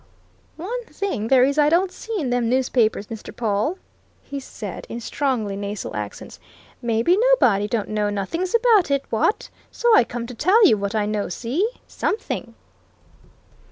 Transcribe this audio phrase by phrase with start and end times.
[0.57, 3.31] "One thing there is I don't see in them newspapers, Mr.
[3.31, 3.77] Pawle,"
[4.23, 6.39] he said in strongly nasal accents.
[6.81, 9.51] "Maybe nobody don't know nothings about it, what?
[9.69, 11.69] So I come to tell you what I know, see?
[11.87, 12.55] Something!"